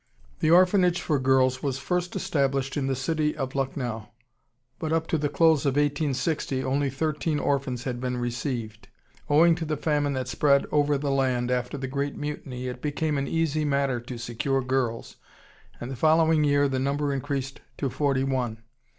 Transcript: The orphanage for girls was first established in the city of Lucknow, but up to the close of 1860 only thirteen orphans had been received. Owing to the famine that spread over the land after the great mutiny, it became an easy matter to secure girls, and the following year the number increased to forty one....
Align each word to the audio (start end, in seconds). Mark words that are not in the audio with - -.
The 0.39 0.49
orphanage 0.49 0.99
for 0.99 1.19
girls 1.19 1.61
was 1.61 1.77
first 1.77 2.15
established 2.15 2.75
in 2.75 2.87
the 2.87 2.95
city 2.95 3.37
of 3.37 3.53
Lucknow, 3.53 4.09
but 4.79 4.91
up 4.91 5.05
to 5.09 5.17
the 5.19 5.29
close 5.29 5.63
of 5.63 5.73
1860 5.75 6.63
only 6.63 6.89
thirteen 6.89 7.37
orphans 7.37 7.83
had 7.83 8.01
been 8.01 8.17
received. 8.17 8.87
Owing 9.29 9.53
to 9.53 9.63
the 9.63 9.77
famine 9.77 10.13
that 10.13 10.27
spread 10.27 10.65
over 10.71 10.97
the 10.97 11.11
land 11.11 11.51
after 11.51 11.77
the 11.77 11.85
great 11.85 12.15
mutiny, 12.17 12.67
it 12.67 12.81
became 12.81 13.19
an 13.19 13.27
easy 13.27 13.63
matter 13.63 13.99
to 13.99 14.17
secure 14.17 14.63
girls, 14.63 15.17
and 15.79 15.91
the 15.91 15.95
following 15.95 16.43
year 16.43 16.67
the 16.67 16.79
number 16.79 17.13
increased 17.13 17.61
to 17.77 17.91
forty 17.91 18.23
one.... 18.23 18.63